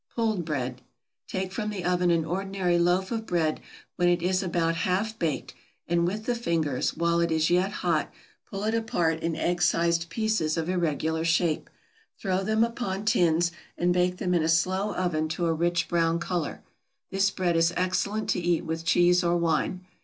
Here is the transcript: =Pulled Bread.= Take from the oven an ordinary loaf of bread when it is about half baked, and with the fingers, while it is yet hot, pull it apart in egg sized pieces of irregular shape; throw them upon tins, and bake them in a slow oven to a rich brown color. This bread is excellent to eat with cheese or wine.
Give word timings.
=Pulled 0.15 0.43
Bread.= 0.45 0.81
Take 1.27 1.51
from 1.51 1.69
the 1.69 1.83
oven 1.85 2.09
an 2.09 2.25
ordinary 2.25 2.79
loaf 2.79 3.11
of 3.11 3.27
bread 3.27 3.59
when 3.97 4.09
it 4.09 4.23
is 4.23 4.41
about 4.41 4.77
half 4.77 5.19
baked, 5.19 5.53
and 5.87 6.07
with 6.07 6.25
the 6.25 6.33
fingers, 6.33 6.97
while 6.97 7.19
it 7.19 7.31
is 7.31 7.51
yet 7.51 7.71
hot, 7.85 8.11
pull 8.49 8.63
it 8.63 8.73
apart 8.73 9.19
in 9.19 9.35
egg 9.35 9.61
sized 9.61 10.09
pieces 10.09 10.57
of 10.57 10.69
irregular 10.69 11.23
shape; 11.23 11.69
throw 12.17 12.43
them 12.43 12.63
upon 12.63 13.05
tins, 13.05 13.51
and 13.77 13.93
bake 13.93 14.17
them 14.17 14.33
in 14.33 14.41
a 14.41 14.49
slow 14.49 14.91
oven 14.95 15.29
to 15.29 15.45
a 15.45 15.53
rich 15.53 15.87
brown 15.87 16.17
color. 16.17 16.63
This 17.11 17.29
bread 17.29 17.55
is 17.55 17.71
excellent 17.77 18.27
to 18.31 18.39
eat 18.39 18.65
with 18.65 18.83
cheese 18.83 19.23
or 19.23 19.37
wine. 19.37 19.85